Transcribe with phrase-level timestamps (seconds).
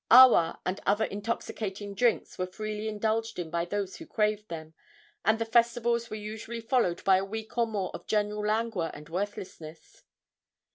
[0.09, 4.73] Awa and other intoxicating drinks were freely indulged in by those who craved them,
[5.23, 9.07] and the festivals were usually followed by a week or more of general languor and
[9.09, 10.01] worthlessness.